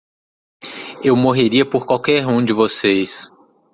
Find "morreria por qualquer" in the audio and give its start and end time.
1.15-2.25